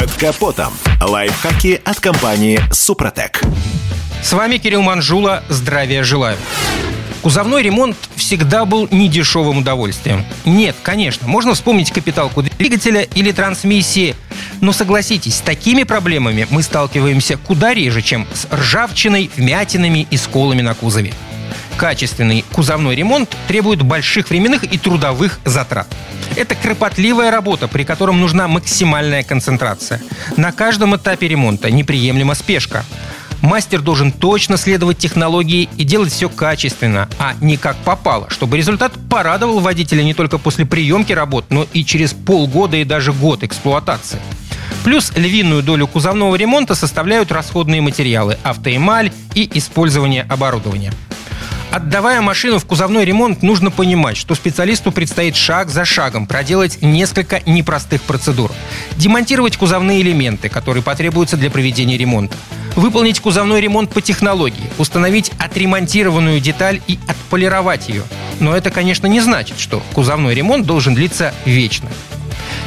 Под 0.00 0.10
капотом. 0.12 0.72
Лайфхаки 0.98 1.78
от 1.84 2.00
компании 2.00 2.58
«Супротек». 2.72 3.42
С 4.22 4.32
вами 4.32 4.56
Кирилл 4.56 4.80
Манжула. 4.80 5.44
Здравия 5.50 6.04
желаю. 6.04 6.38
Кузовной 7.20 7.62
ремонт 7.62 7.98
всегда 8.16 8.64
был 8.64 8.88
недешевым 8.90 9.58
удовольствием. 9.58 10.24
Нет, 10.46 10.74
конечно, 10.82 11.28
можно 11.28 11.52
вспомнить 11.52 11.90
капиталку 11.90 12.42
двигателя 12.42 13.02
или 13.02 13.30
трансмиссии, 13.30 14.16
но 14.62 14.72
согласитесь, 14.72 15.34
с 15.34 15.40
такими 15.42 15.82
проблемами 15.82 16.46
мы 16.48 16.62
сталкиваемся 16.62 17.36
куда 17.36 17.74
реже, 17.74 18.00
чем 18.00 18.26
с 18.32 18.46
ржавчиной, 18.50 19.30
вмятинами 19.36 20.08
и 20.10 20.16
сколами 20.16 20.62
на 20.62 20.72
кузове. 20.72 21.12
Качественный 21.80 22.44
кузовной 22.52 22.94
ремонт 22.94 23.34
требует 23.48 23.80
больших 23.80 24.28
временных 24.28 24.64
и 24.64 24.76
трудовых 24.76 25.40
затрат. 25.46 25.86
Это 26.36 26.54
кропотливая 26.54 27.30
работа, 27.30 27.68
при 27.68 27.84
котором 27.84 28.20
нужна 28.20 28.48
максимальная 28.48 29.22
концентрация. 29.22 30.02
На 30.36 30.52
каждом 30.52 30.94
этапе 30.94 31.26
ремонта 31.26 31.70
неприемлема 31.70 32.34
спешка. 32.34 32.84
Мастер 33.40 33.80
должен 33.80 34.12
точно 34.12 34.58
следовать 34.58 34.98
технологии 34.98 35.70
и 35.78 35.84
делать 35.84 36.12
все 36.12 36.28
качественно, 36.28 37.08
а 37.18 37.32
не 37.40 37.56
как 37.56 37.76
попало, 37.76 38.28
чтобы 38.28 38.58
результат 38.58 38.92
порадовал 39.08 39.60
водителя 39.60 40.02
не 40.02 40.12
только 40.12 40.36
после 40.36 40.66
приемки 40.66 41.14
работ, 41.14 41.46
но 41.48 41.66
и 41.72 41.82
через 41.82 42.12
полгода 42.12 42.76
и 42.76 42.84
даже 42.84 43.14
год 43.14 43.42
эксплуатации. 43.42 44.20
Плюс 44.84 45.12
львиную 45.16 45.62
долю 45.62 45.86
кузовного 45.86 46.36
ремонта 46.36 46.74
составляют 46.74 47.32
расходные 47.32 47.80
материалы, 47.80 48.36
автоэмаль 48.42 49.12
и 49.34 49.50
использование 49.54 50.26
оборудования. 50.28 50.92
Отдавая 51.70 52.20
машину 52.20 52.58
в 52.58 52.66
кузовной 52.66 53.04
ремонт, 53.04 53.42
нужно 53.42 53.70
понимать, 53.70 54.16
что 54.16 54.34
специалисту 54.34 54.90
предстоит 54.90 55.36
шаг 55.36 55.70
за 55.70 55.84
шагом 55.84 56.26
проделать 56.26 56.78
несколько 56.82 57.40
непростых 57.46 58.02
процедур. 58.02 58.50
Демонтировать 58.96 59.56
кузовные 59.56 60.00
элементы, 60.00 60.48
которые 60.48 60.82
потребуются 60.82 61.36
для 61.36 61.48
проведения 61.48 61.96
ремонта. 61.96 62.36
Выполнить 62.74 63.20
кузовной 63.20 63.60
ремонт 63.60 63.90
по 63.90 64.00
технологии, 64.00 64.70
установить 64.78 65.30
отремонтированную 65.38 66.40
деталь 66.40 66.80
и 66.88 66.98
отполировать 67.06 67.88
ее. 67.88 68.02
Но 68.40 68.56
это, 68.56 68.70
конечно, 68.70 69.06
не 69.06 69.20
значит, 69.20 69.60
что 69.60 69.80
кузовной 69.92 70.34
ремонт 70.34 70.66
должен 70.66 70.96
длиться 70.96 71.32
вечно. 71.44 71.88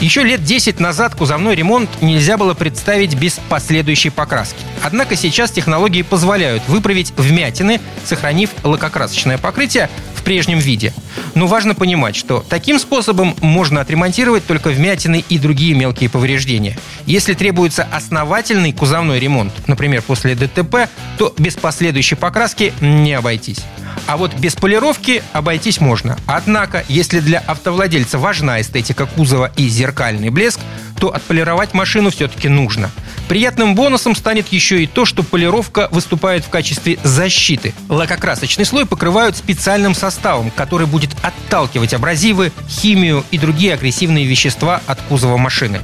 Еще 0.00 0.22
лет 0.22 0.42
10 0.42 0.80
назад 0.80 1.14
кузовной 1.14 1.54
ремонт 1.54 1.90
нельзя 2.00 2.36
было 2.38 2.54
представить 2.54 3.14
без 3.14 3.40
последующей 3.48 4.10
покраски. 4.10 4.65
Однако 4.82 5.16
сейчас 5.16 5.50
технологии 5.50 6.02
позволяют 6.02 6.62
выправить 6.68 7.12
вмятины, 7.16 7.80
сохранив 8.04 8.50
лакокрасочное 8.62 9.38
покрытие 9.38 9.88
в 10.14 10.22
прежнем 10.22 10.58
виде. 10.58 10.92
Но 11.34 11.46
важно 11.46 11.74
понимать, 11.74 12.16
что 12.16 12.44
таким 12.48 12.78
способом 12.78 13.34
можно 13.40 13.80
отремонтировать 13.80 14.46
только 14.46 14.68
вмятины 14.68 15.24
и 15.28 15.38
другие 15.38 15.74
мелкие 15.74 16.10
повреждения. 16.10 16.78
Если 17.04 17.34
требуется 17.34 17.86
основательный 17.90 18.72
кузовной 18.72 19.18
ремонт, 19.18 19.52
например, 19.66 20.02
после 20.02 20.34
ДТП, 20.34 20.88
то 21.18 21.34
без 21.38 21.54
последующей 21.54 22.14
покраски 22.14 22.72
не 22.80 23.12
обойтись. 23.14 23.60
А 24.06 24.16
вот 24.16 24.34
без 24.34 24.54
полировки 24.54 25.22
обойтись 25.32 25.80
можно. 25.80 26.16
Однако, 26.26 26.84
если 26.88 27.20
для 27.20 27.38
автовладельца 27.38 28.18
важна 28.18 28.60
эстетика 28.60 29.06
кузова 29.06 29.50
и 29.56 29.68
зеркальный 29.68 30.30
блеск, 30.30 30.60
то 30.98 31.14
отполировать 31.14 31.74
машину 31.74 32.10
все-таки 32.10 32.48
нужно. 32.48 32.90
Приятным 33.28 33.74
бонусом 33.74 34.14
станет 34.14 34.48
еще 34.48 34.82
и 34.82 34.86
то, 34.86 35.04
что 35.04 35.22
полировка 35.22 35.88
выступает 35.90 36.44
в 36.44 36.48
качестве 36.48 36.98
защиты. 37.02 37.74
Лакокрасочный 37.88 38.64
слой 38.64 38.86
покрывают 38.86 39.36
специальным 39.36 39.94
составом, 39.94 40.50
который 40.50 40.86
будет 40.86 41.10
отталкивать 41.22 41.92
абразивы, 41.92 42.52
химию 42.68 43.24
и 43.30 43.38
другие 43.38 43.74
агрессивные 43.74 44.26
вещества 44.26 44.80
от 44.86 45.00
кузова 45.02 45.36
машины. 45.36 45.80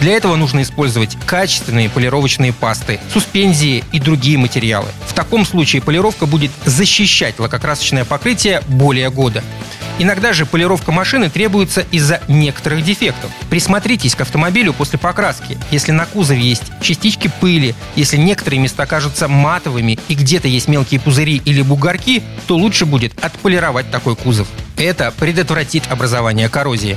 Для 0.00 0.12
этого 0.12 0.36
нужно 0.36 0.62
использовать 0.62 1.16
качественные 1.26 1.90
полировочные 1.90 2.52
пасты, 2.52 2.98
суспензии 3.12 3.84
и 3.92 4.00
другие 4.00 4.38
материалы. 4.38 4.88
В 5.06 5.12
таком 5.12 5.44
случае 5.44 5.82
полировка 5.82 6.26
будет 6.26 6.50
защищать 6.64 7.38
лакокрасочное 7.38 8.04
покрытие 8.04 8.62
более 8.68 9.10
года. 9.10 9.44
Иногда 10.00 10.32
же 10.32 10.46
полировка 10.46 10.92
машины 10.92 11.28
требуется 11.28 11.82
из-за 11.92 12.22
некоторых 12.26 12.82
дефектов. 12.82 13.30
Присмотритесь 13.50 14.14
к 14.14 14.22
автомобилю 14.22 14.72
после 14.72 14.98
покраски. 14.98 15.58
Если 15.70 15.92
на 15.92 16.06
кузове 16.06 16.40
есть 16.40 16.72
частички 16.80 17.30
пыли, 17.38 17.74
если 17.96 18.16
некоторые 18.16 18.60
места 18.60 18.86
кажутся 18.86 19.28
матовыми 19.28 19.98
и 20.08 20.14
где-то 20.14 20.48
есть 20.48 20.68
мелкие 20.68 21.00
пузыри 21.00 21.42
или 21.44 21.60
бугорки, 21.60 22.22
то 22.46 22.56
лучше 22.56 22.86
будет 22.86 23.12
отполировать 23.22 23.90
такой 23.90 24.16
кузов. 24.16 24.48
Это 24.78 25.12
предотвратит 25.18 25.84
образование 25.90 26.48
коррозии. 26.48 26.96